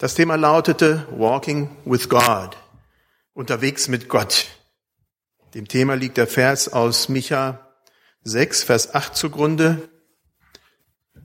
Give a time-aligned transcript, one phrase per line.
[0.00, 2.56] Das Thema lautete Walking with God,
[3.34, 4.46] unterwegs mit Gott.
[5.52, 7.68] Dem Thema liegt der Vers aus Micha
[8.22, 9.90] 6, Vers 8 zugrunde.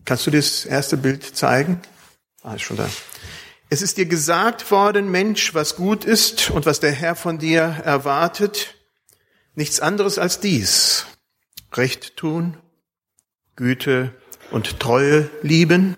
[0.03, 1.79] Kannst du das erste Bild zeigen?
[2.43, 2.89] Ah, ist schon da.
[3.69, 7.61] Es ist dir gesagt worden, Mensch, was gut ist und was der Herr von dir
[7.61, 8.75] erwartet,
[9.53, 11.05] nichts anderes als dies.
[11.71, 12.57] Recht tun,
[13.55, 14.13] Güte
[14.51, 15.95] und Treue lieben,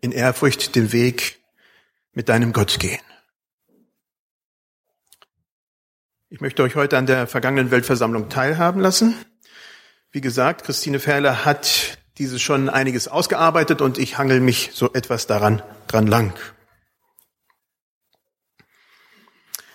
[0.00, 1.37] in Ehrfurcht den Weg
[2.12, 3.00] mit deinem Gott gehen.
[6.30, 9.16] Ich möchte euch heute an der vergangenen Weltversammlung teilhaben lassen.
[10.10, 15.26] Wie gesagt, Christine Ferler hat dieses schon einiges ausgearbeitet und ich hangel mich so etwas
[15.26, 16.38] daran dran lang.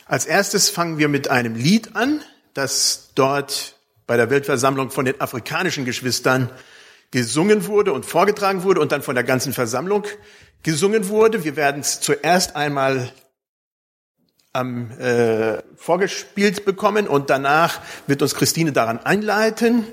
[0.06, 2.22] Als erstes fangen wir mit einem Lied an,
[2.54, 6.52] das dort bei der Weltversammlung von den afrikanischen Geschwistern
[7.14, 10.04] gesungen wurde und vorgetragen wurde und dann von der ganzen Versammlung
[10.64, 11.44] gesungen wurde.
[11.44, 13.14] Wir werden es zuerst einmal
[14.52, 19.86] am, äh, vorgespielt bekommen und danach wird uns Christine daran einleiten.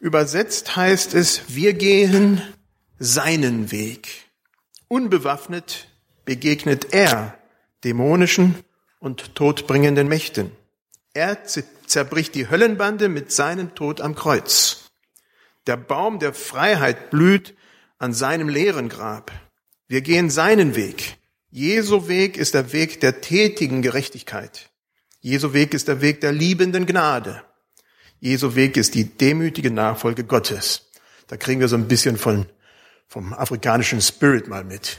[0.00, 2.42] Übersetzt heißt es, wir gehen
[2.98, 4.26] seinen Weg.
[4.86, 5.88] Unbewaffnet
[6.26, 7.38] begegnet er
[7.84, 8.54] dämonischen
[9.00, 10.50] und todbringenden Mächten.
[11.14, 11.38] Er
[11.86, 14.85] zerbricht die Höllenbande mit seinem Tod am Kreuz.
[15.66, 17.56] Der Baum der Freiheit blüht
[17.98, 19.32] an seinem leeren Grab.
[19.88, 21.18] Wir gehen seinen Weg.
[21.50, 24.70] Jesu Weg ist der Weg der tätigen Gerechtigkeit.
[25.20, 27.42] Jesu Weg ist der Weg der liebenden Gnade.
[28.20, 30.90] Jesu Weg ist die demütige Nachfolge Gottes.
[31.26, 32.46] Da kriegen wir so ein bisschen von,
[33.08, 34.98] vom afrikanischen Spirit mal mit.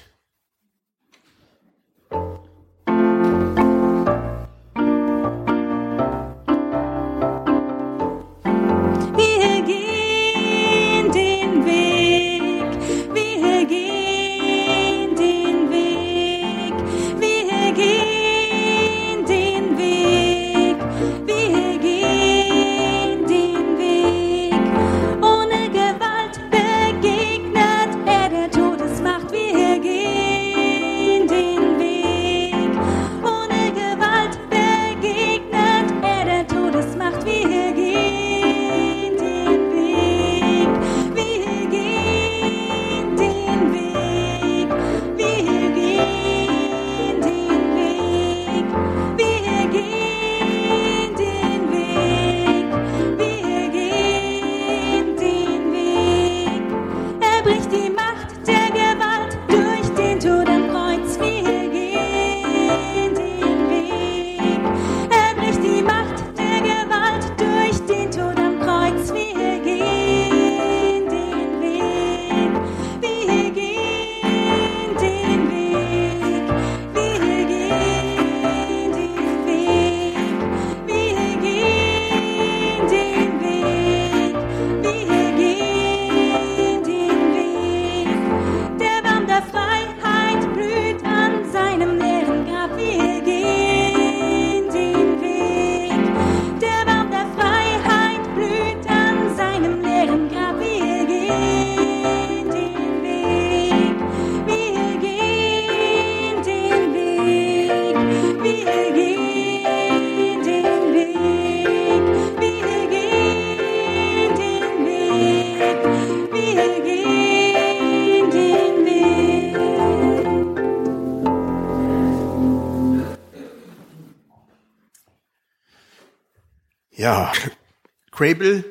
[128.11, 128.63] Crable,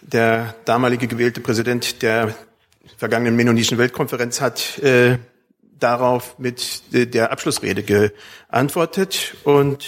[0.00, 2.34] der damalige gewählte Präsident der
[2.96, 5.18] vergangenen Mennonitischen Weltkonferenz, hat äh,
[5.78, 9.84] darauf mit äh, der Abschlussrede geantwortet und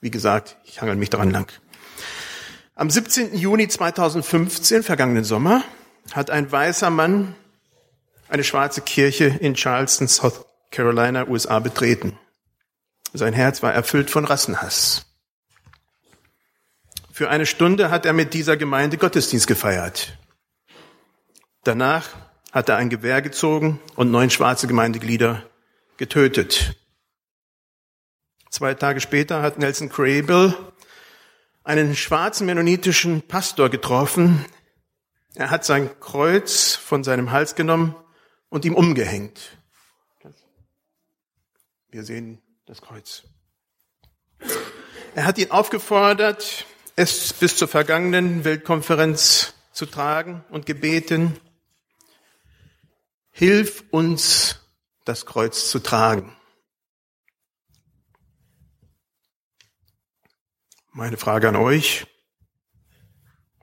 [0.00, 1.50] wie gesagt, ich hangel mich daran lang.
[2.74, 3.36] Am 17.
[3.36, 5.62] Juni 2015, vergangenen Sommer,
[6.12, 7.34] hat ein weißer Mann
[8.28, 12.18] eine schwarze Kirche in Charleston, South Carolina, USA betreten.
[13.12, 15.06] Sein Herz war erfüllt von Rassenhass.
[17.14, 20.18] Für eine Stunde hat er mit dieser Gemeinde Gottesdienst gefeiert.
[21.62, 22.08] Danach
[22.50, 25.48] hat er ein Gewehr gezogen und neun schwarze Gemeindeglieder
[25.96, 26.74] getötet.
[28.50, 30.56] Zwei Tage später hat Nelson Crable
[31.62, 34.44] einen schwarzen mennonitischen Pastor getroffen.
[35.36, 37.94] Er hat sein Kreuz von seinem Hals genommen
[38.48, 39.56] und ihm umgehängt.
[41.90, 43.22] Wir sehen das Kreuz.
[45.14, 51.38] Er hat ihn aufgefordert, es bis zur vergangenen Weltkonferenz zu tragen und gebeten.
[53.30, 54.60] Hilf uns
[55.04, 56.36] das Kreuz zu tragen.
[60.92, 62.06] Meine Frage an euch,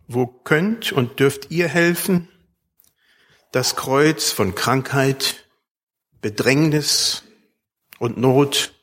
[0.08, 2.28] wo könnt und dürft ihr helfen,
[3.54, 5.48] das Kreuz von Krankheit,
[6.20, 7.24] Bedrängnis
[7.98, 8.74] und Not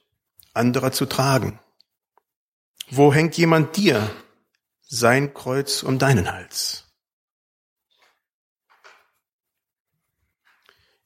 [0.55, 1.61] anderer zu tragen?
[2.91, 4.11] Wo hängt jemand dir
[4.89, 6.85] sein Kreuz um deinen Hals?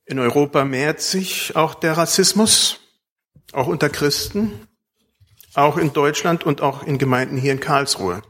[0.04, 2.80] In Europa mehrt sich auch der Rassismus,
[3.52, 4.68] auch unter Christen,
[5.54, 8.22] auch in Deutschland und auch in Gemeinden hier in Karlsruhe.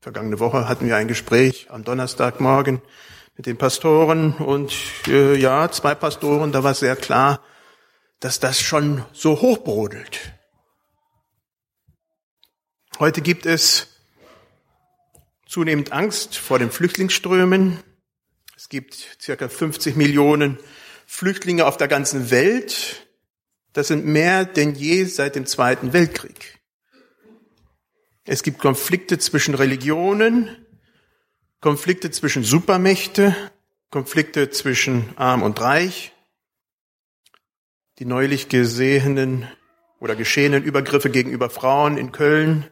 [0.00, 2.82] Vergangene Woche hatten wir ein Gespräch am Donnerstagmorgen
[3.36, 4.74] mit den Pastoren und
[5.06, 7.40] äh, ja, zwei Pastoren, da war sehr klar,
[8.20, 10.32] dass das schon so hochbrodelt.
[12.98, 13.93] Heute gibt es
[15.46, 17.78] zunehmend Angst vor den Flüchtlingsströmen.
[18.56, 20.58] Es gibt circa 50 Millionen
[21.06, 23.06] Flüchtlinge auf der ganzen Welt.
[23.72, 26.58] Das sind mehr denn je seit dem Zweiten Weltkrieg.
[28.24, 30.48] Es gibt Konflikte zwischen Religionen,
[31.60, 33.36] Konflikte zwischen Supermächte,
[33.90, 36.12] Konflikte zwischen arm und reich.
[37.98, 39.48] Die neulich gesehenen
[40.00, 42.66] oder geschehenen Übergriffe gegenüber Frauen in Köln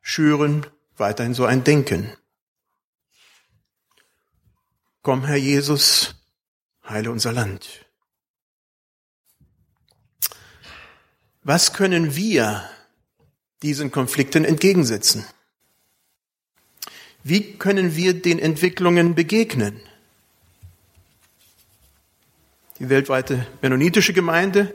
[0.00, 0.66] schüren
[0.98, 2.12] weiterhin so ein Denken.
[5.02, 6.14] Komm, Herr Jesus,
[6.86, 7.86] heile unser Land.
[11.42, 12.68] Was können wir
[13.62, 15.24] diesen Konflikten entgegensetzen?
[17.22, 19.80] Wie können wir den Entwicklungen begegnen?
[22.78, 24.74] Die weltweite mennonitische Gemeinde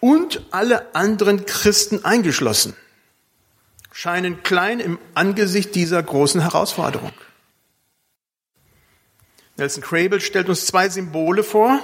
[0.00, 2.74] und alle anderen Christen eingeschlossen
[3.92, 7.12] scheinen klein im Angesicht dieser großen Herausforderung.
[9.56, 11.80] Nelson Crable stellt uns zwei Symbole vor,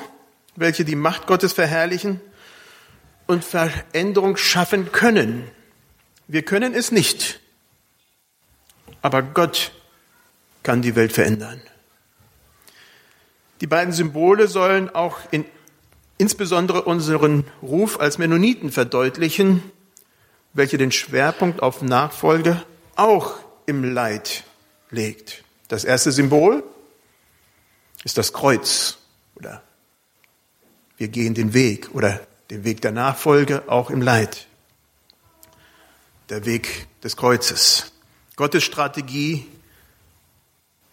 [0.57, 2.21] welche die Macht Gottes verherrlichen
[3.27, 5.49] und Veränderung schaffen können.
[6.27, 7.41] Wir können es nicht,
[9.03, 9.71] aber Gott
[10.63, 11.61] kann die Welt verändern.
[13.61, 15.45] Die beiden Symbole sollen auch in,
[16.17, 19.63] insbesondere unseren Ruf als Mennoniten verdeutlichen,
[20.53, 22.63] welche den Schwerpunkt auf Nachfolge
[22.97, 23.35] auch
[23.67, 24.45] im Leid
[24.91, 25.45] legt.
[25.69, 26.65] Das erste Symbol
[28.05, 28.99] ist das Kreuz
[29.35, 29.63] oder
[30.97, 34.47] wir gehen den Weg oder den Weg der Nachfolge auch im Leid.
[36.29, 37.93] Der Weg des Kreuzes.
[38.37, 39.47] Gottes Strategie,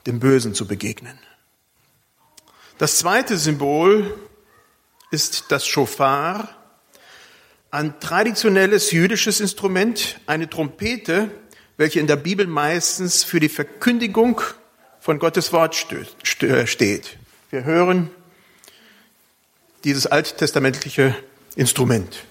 [0.05, 1.17] dem Bösen zu begegnen.
[2.77, 4.19] Das zweite Symbol
[5.11, 6.49] ist das Schofar,
[7.75, 11.29] ein traditionelles jüdisches Instrument, eine Trompete,
[11.75, 14.39] welche in der Bibel meistens für die Verkündigung
[15.01, 17.17] von Gottes Wort steht.
[17.49, 18.09] Wir hören
[19.83, 21.15] dieses alttestamentliche
[21.57, 22.23] Instrument.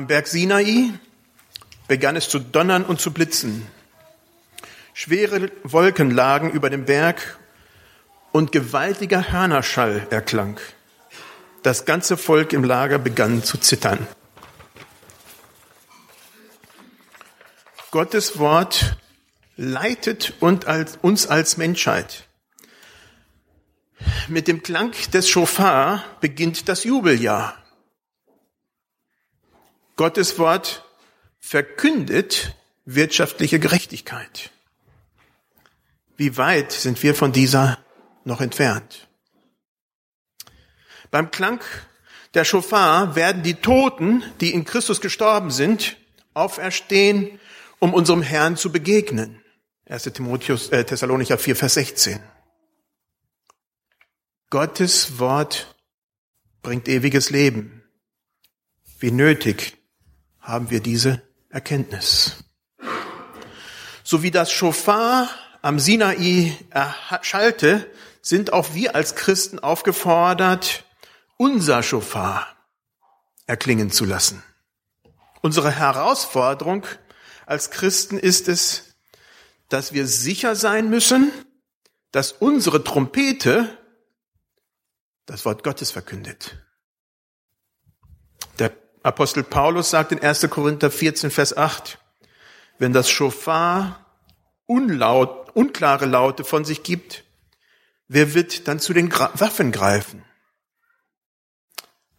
[0.00, 0.94] Am Berg Sinai
[1.86, 3.66] begann es zu donnern und zu blitzen.
[4.94, 7.38] Schwere Wolken lagen über dem Berg
[8.32, 10.58] und gewaltiger Hörnerschall erklang.
[11.62, 14.06] Das ganze Volk im Lager begann zu zittern.
[17.90, 18.96] Gottes Wort
[19.58, 22.26] leitet uns als Menschheit.
[24.28, 27.59] Mit dem Klang des Schofar beginnt das Jubeljahr.
[30.00, 30.82] Gottes Wort
[31.40, 34.50] verkündet wirtschaftliche Gerechtigkeit.
[36.16, 37.76] Wie weit sind wir von dieser
[38.24, 39.08] noch entfernt.
[41.10, 41.60] Beim Klang
[42.32, 45.98] der Schofar werden die Toten, die in Christus gestorben sind,
[46.32, 47.38] auferstehen,
[47.78, 49.42] um unserem Herrn zu begegnen.
[49.84, 50.04] 1.
[50.04, 52.20] Timotheus, äh, Thessalonicher 4, Vers 16.
[54.48, 55.76] Gottes Wort
[56.62, 57.82] bringt ewiges Leben.
[58.98, 59.76] Wie nötig
[60.50, 62.44] haben wir diese Erkenntnis.
[64.02, 65.28] So wie das Schofar
[65.62, 67.88] am Sinai erschallte,
[68.22, 70.84] sind auch wir als Christen aufgefordert,
[71.36, 72.48] unser Schofar
[73.46, 74.42] erklingen zu lassen.
[75.40, 76.84] Unsere Herausforderung
[77.46, 78.96] als Christen ist es,
[79.68, 81.30] dass wir sicher sein müssen,
[82.10, 83.78] dass unsere Trompete
[85.26, 86.58] das Wort Gottes verkündet.
[89.02, 90.48] Apostel Paulus sagt in 1.
[90.50, 91.98] Korinther 14, Vers 8,
[92.78, 94.06] wenn das Schofar
[94.66, 97.24] unlaut, unklare Laute von sich gibt,
[98.12, 100.24] Wer wird dann zu den Waffen greifen?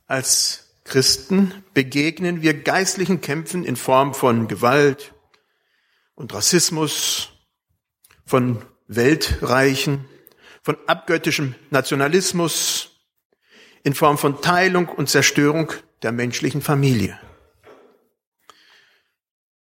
[0.08, 5.14] Als Christen begegnen wir geistlichen Kämpfen in Form von Gewalt
[6.16, 7.34] und Rassismus,
[8.26, 10.06] von Weltreichen,
[10.64, 12.92] von abgöttischem Nationalismus,
[13.84, 17.20] in Form von Teilung und Zerstörung der menschlichen Familie.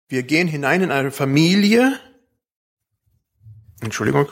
[0.08, 1.98] Wir gehen hinein in eine Familie,
[3.80, 4.28] Entschuldigung,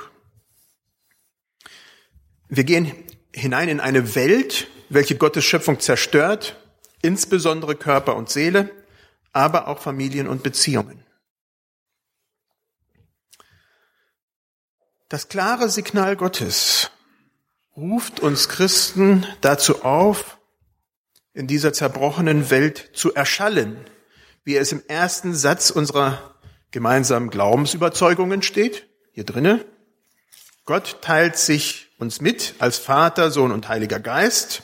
[2.49, 2.93] wir gehen
[3.33, 6.57] hinein in eine Welt, welche Gottes Schöpfung zerstört,
[7.01, 8.71] insbesondere Körper und Seele,
[9.33, 11.05] aber auch Familien und Beziehungen.
[15.09, 16.91] Das klare Signal Gottes
[17.77, 20.40] ruft uns Christen dazu auf,
[21.33, 23.77] in dieser zerbrochenen Welt zu erschallen,
[24.45, 26.35] wie es im ersten Satz unserer
[26.71, 29.65] gemeinsamen Glaubensüberzeugungen steht, hier drinnen.
[30.65, 34.63] Gott teilt sich uns mit als Vater, Sohn und Heiliger Geist,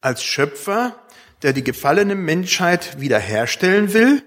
[0.00, 0.98] als Schöpfer,
[1.42, 4.22] der die gefallene Menschheit wiederherstellen will,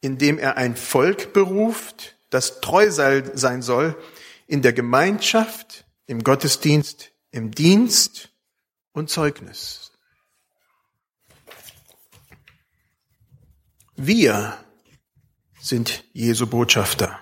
[0.00, 3.96] indem er ein Volk beruft, das treu sein soll
[4.46, 8.30] in der Gemeinschaft, im Gottesdienst, im Dienst
[8.92, 9.83] und Zeugnis.
[14.06, 14.58] Wir
[15.58, 17.18] sind Jesu Botschafter,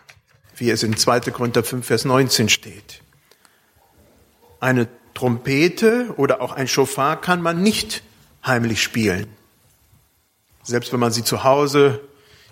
[0.57, 1.21] wie es in 2.
[1.31, 3.03] Korinther 5, Vers 19 steht.
[4.59, 8.03] Eine Trompete oder auch ein Schofar kann man nicht
[8.45, 9.29] heimlich spielen.
[10.65, 12.01] Selbst wenn man sie zu Hause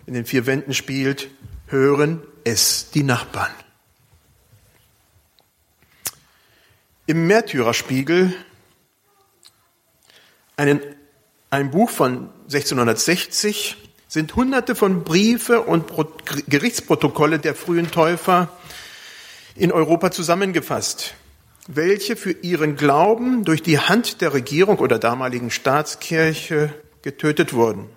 [0.06, 1.28] in den vier Wänden spielt,
[1.66, 3.50] hören es die Nachbarn.
[7.06, 8.32] Im Märtyrerspiegel,
[10.56, 10.80] einen,
[11.50, 15.87] ein Buch von 1660, sind hunderte von Briefe und
[16.49, 18.49] Gerichtsprotokolle der frühen Täufer
[19.55, 21.14] in Europa zusammengefasst
[21.67, 27.88] welche für ihren Glauben durch die Hand der Regierung oder damaligen Staatskirche getötet wurden.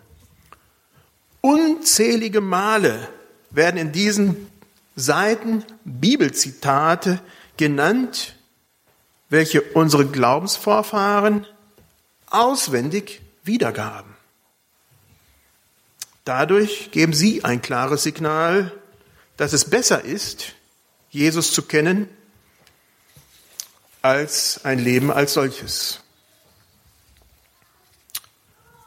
[1.42, 3.10] Unzählige Male
[3.50, 4.48] werden in diesen
[4.96, 7.20] Seiten Bibelzitate
[7.58, 8.36] genannt,
[9.30, 11.48] welche unsere Glaubensvorfahren
[12.30, 14.13] auswendig wiedergaben.
[16.26, 18.72] Dadurch geben sie ein klares Signal,
[19.38, 20.54] dass es besser ist,
[21.10, 22.08] Jesus zu kennen
[24.02, 26.02] als ein Leben als solches.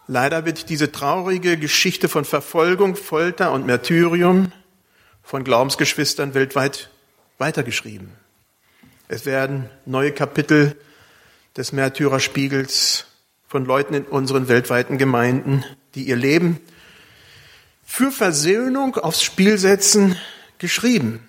[0.09, 4.53] Leider wird diese traurige Geschichte von Verfolgung, Folter und Märtyrium
[5.23, 6.91] von Glaubensgeschwistern weltweit
[7.39, 8.13] weitergeschrieben.
[9.09, 10.77] Es werden neue Kapitel
[11.57, 13.07] des Märtyrerspiegels
[13.49, 15.65] von Leuten in unseren weltweiten Gemeinden,
[15.95, 16.61] die ihr Leben
[17.87, 20.19] für Versöhnung aufs Spiel setzen,
[20.59, 21.27] geschrieben.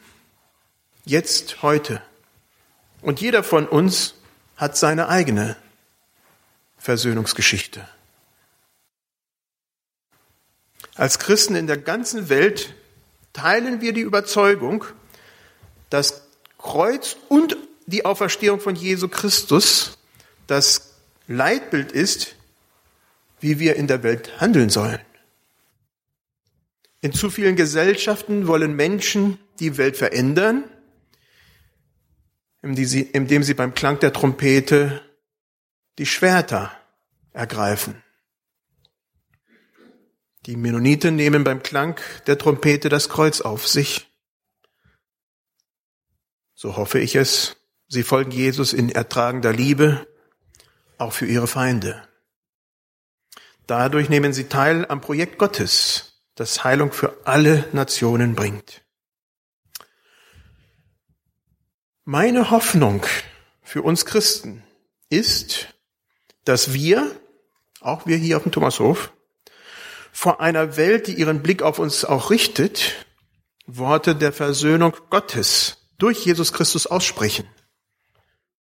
[1.06, 2.02] Jetzt, heute.
[3.02, 4.16] Und jeder von uns
[4.58, 5.56] hat seine eigene
[6.78, 7.88] Versöhnungsgeschichte.
[10.96, 12.74] Als Christen in der ganzen Welt
[13.32, 14.84] teilen wir die Überzeugung,
[15.92, 16.24] dass
[16.58, 19.98] Kreuz und die Auferstehung von Jesu Christus
[20.48, 20.96] das
[21.28, 22.36] Leitbild ist,
[23.40, 25.00] wie wir in der Welt handeln sollen.
[27.08, 30.66] In zu vielen Gesellschaften wollen Menschen die Welt verändern
[32.62, 35.02] indem sie beim Klang der Trompete
[36.00, 36.78] die Schwerter
[37.32, 38.04] ergreifen.
[40.48, 44.14] Die Mennoniten nehmen beim Klang der Trompete das Kreuz auf sich.
[46.56, 47.56] So hoffe ich es.
[47.88, 50.06] Sie folgen Jesus in ertragender Liebe,
[50.98, 52.06] auch für ihre Feinde.
[53.66, 56.07] Dadurch nehmen sie teil am Projekt Gottes,
[56.38, 58.84] das Heilung für alle Nationen bringt.
[62.06, 63.06] Meine Hoffnung
[63.64, 64.64] für uns Christen
[65.10, 65.74] ist,
[66.46, 67.12] dass wir,
[67.82, 69.12] auch wir hier auf dem Thomashof,
[70.14, 73.06] vor einer Welt, die ihren Blick auf uns auch richtet,
[73.66, 77.50] Worte der Versöhnung Gottes durch Jesus Christus aussprechen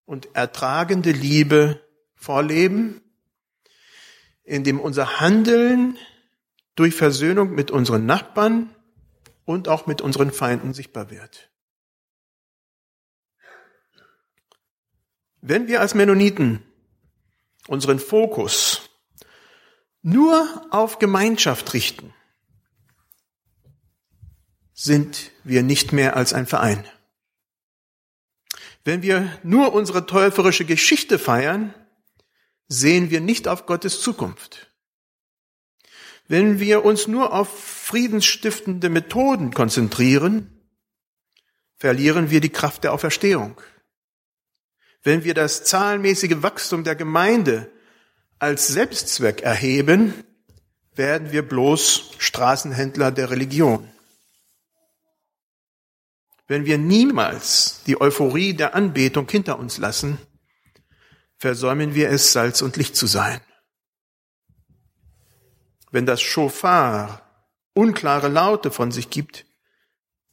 [0.07, 1.81] und ertragende Liebe
[2.15, 3.03] vorleben,
[4.45, 5.99] indem unser Handeln
[6.77, 8.75] durch Versöhnung mit unseren Nachbarn
[9.45, 11.51] und auch mit unseren Feinden sichtbar wird.
[15.41, 16.63] Wenn wir als Mennoniten
[17.69, 18.91] unseren Fokus
[20.03, 22.13] nur auf Gemeinschaft richten,
[24.73, 26.85] sind wir nicht mehr als ein Verein.
[28.85, 31.75] Wenn wir nur unsere täuferische Geschichte feiern,
[32.69, 34.71] sehen wir nicht auf Gottes Zukunft.
[36.29, 40.51] Wenn wir uns nur auf friedensstiftende Methoden konzentrieren,
[41.77, 43.61] verlieren wir die Kraft der Auferstehung
[45.07, 47.71] wenn wir das zahlenmäßige Wachstum der Gemeinde
[48.41, 50.13] als Selbstzweck erheben,
[50.97, 53.89] werden wir bloß Straßenhändler der Religion.
[56.49, 60.19] Wenn wir niemals die Euphorie der Anbetung hinter uns lassen,
[61.39, 63.41] versäumen wir es, Salz und Licht zu sein.
[65.97, 67.23] Wenn das Schofar
[67.73, 69.47] unklare Laute von sich gibt,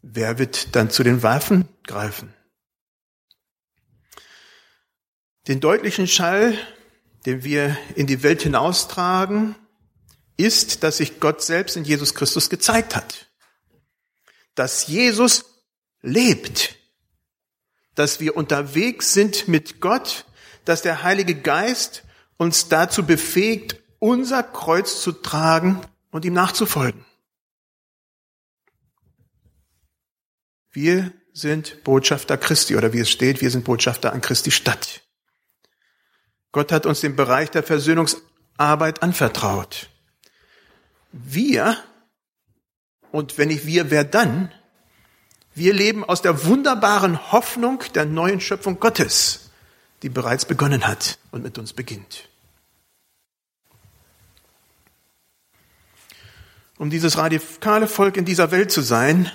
[0.01, 2.33] wer wird dann zu den Waffen greifen?
[5.47, 6.57] Den deutlichen Schall,
[7.25, 9.55] den wir in die Welt hinaustragen,
[10.35, 13.31] ist, dass sich Gott selbst in Jesus Christus gezeigt hat.
[14.55, 15.45] Dass Jesus
[16.01, 16.75] lebt.
[17.95, 20.25] Dass wir unterwegs sind mit Gott,
[20.65, 22.03] dass der Heilige Geist
[22.35, 25.79] uns dazu befähigt, unser Kreuz zu tragen
[26.11, 27.05] und ihm nachzufolgen.
[30.73, 35.03] Wir sind Botschafter Christi oder wie es steht, wir sind Botschafter an Christi Stadt.
[36.51, 39.87] Gott hat uns den Bereich der Versöhnungsarbeit anvertraut.
[41.13, 41.77] Wir,
[43.13, 44.51] und wenn ich wir, wer dann?
[45.55, 49.49] Wir leben aus der wunderbaren Hoffnung der neuen Schöpfung Gottes,
[50.01, 52.27] die bereits begonnen hat und mit uns beginnt.
[56.77, 59.31] Um dieses radikale Volk in dieser Welt zu sein,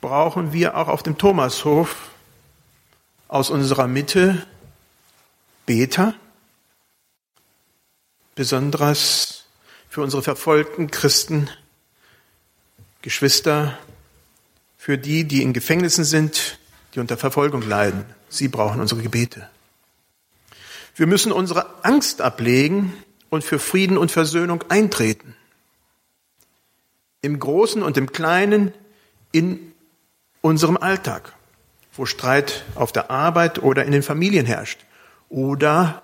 [0.00, 2.10] brauchen wir auch auf dem Thomashof
[3.28, 4.46] aus unserer Mitte
[5.64, 6.14] Beter,
[8.34, 9.44] besonders
[9.88, 11.48] für unsere verfolgten Christen,
[13.00, 13.78] Geschwister,
[14.76, 16.58] für die, die in Gefängnissen sind,
[16.94, 18.04] die unter Verfolgung leiden.
[18.28, 19.48] Sie brauchen unsere Gebete.
[20.96, 22.92] Wir müssen unsere Angst ablegen
[23.30, 25.36] und für Frieden und Versöhnung eintreten.
[27.22, 28.74] Im Großen und im Kleinen,
[29.30, 29.72] in
[30.42, 31.32] unserem Alltag,
[31.94, 34.84] wo Streit auf der Arbeit oder in den Familien herrscht
[35.28, 36.02] oder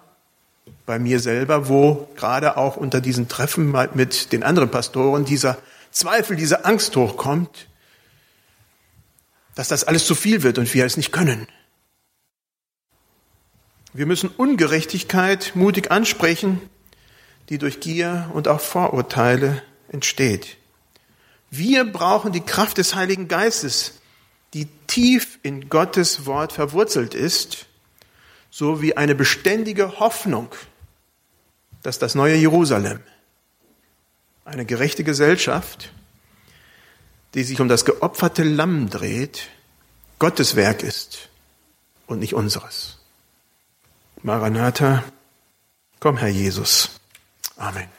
[0.87, 5.59] bei mir selber, wo gerade auch unter diesen Treffen mit den anderen Pastoren dieser
[5.91, 7.69] Zweifel, diese Angst hochkommt,
[9.55, 11.49] dass das alles zu viel wird und wir es nicht können.
[13.93, 16.61] Wir müssen Ungerechtigkeit mutig ansprechen,
[17.49, 20.58] die durch Gier und auch Vorurteile entsteht.
[21.51, 23.95] Wir brauchen die Kraft des Heiligen Geistes,
[24.55, 27.69] die tief in Gottes Wort verwurzelt ist
[28.51, 30.49] so wie eine beständige Hoffnung,
[31.83, 33.01] dass das neue Jerusalem,
[34.45, 35.93] eine gerechte Gesellschaft,
[37.35, 39.49] die sich um das geopferte Lamm dreht,
[40.19, 41.29] Gottes Werk ist
[42.07, 42.99] und nicht unseres.
[44.23, 45.05] Maranatha,
[46.01, 46.91] komm Herr Jesus.
[47.57, 47.98] Amen.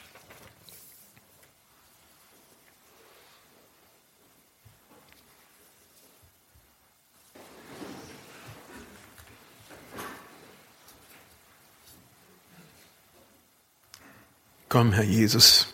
[14.70, 15.66] Komm, Herr Jesus.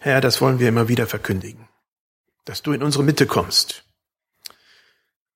[0.00, 1.68] Herr, das wollen wir immer wieder verkündigen.
[2.44, 3.84] Dass du in unsere Mitte kommst.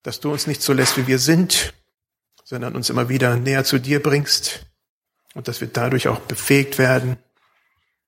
[0.03, 1.73] Dass du uns nicht so lässt, wie wir sind,
[2.43, 4.65] sondern uns immer wieder näher zu dir bringst.
[5.35, 7.15] Und dass wir dadurch auch befähigt werden,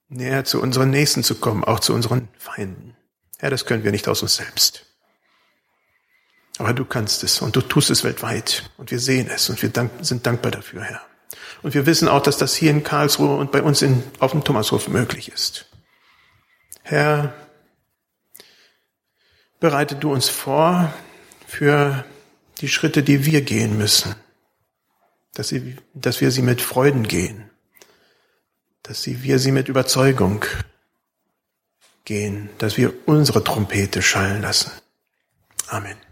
[0.10, 2.97] näher zu unseren Nächsten zu kommen, auch zu unseren Feinden.
[3.38, 4.86] Herr, das können wir nicht aus uns selbst.
[6.58, 9.71] Aber du kannst es und du tust es weltweit und wir sehen es und wir
[10.01, 11.08] sind dankbar dafür, Herr.
[11.61, 14.43] Und wir wissen auch, dass das hier in Karlsruhe und bei uns in, auf dem
[14.43, 15.69] Thomashof möglich ist.
[16.83, 17.33] Herr,
[19.59, 20.93] bereite du uns vor
[21.45, 22.05] für
[22.59, 24.15] die Schritte, die wir gehen müssen,
[25.33, 27.49] dass, sie, dass wir sie mit Freuden gehen,
[28.83, 30.45] dass sie, wir sie mit Überzeugung
[32.05, 34.71] gehen, dass wir unsere Trompete schallen lassen.
[35.67, 36.07] Amen.